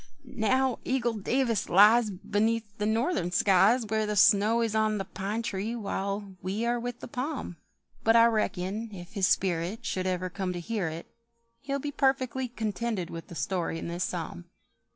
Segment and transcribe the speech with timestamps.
[0.25, 5.43] Now Eagle Davis lies Beneath the Northern skies, Where the snow is on the pine
[5.43, 7.57] tree while we are with the palm;
[8.03, 11.05] But I reckon if his spirit Should ever come to hear it,
[11.59, 14.45] He'll be perfectly contented with the story in this psalm.